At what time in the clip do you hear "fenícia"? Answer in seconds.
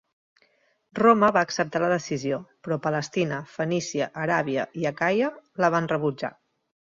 3.59-4.09